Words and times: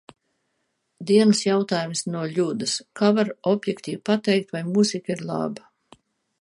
Dienas 1.11 1.41
jautājums 1.47 2.01
no 2.15 2.23
Ļudas– 2.37 2.75
kā 3.01 3.11
var 3.19 3.31
objektīvi 3.55 4.03
pateikt, 4.13 4.57
vai 4.59 4.67
mūzika 4.75 5.17
ir 5.19 5.27
laba? 5.33 5.71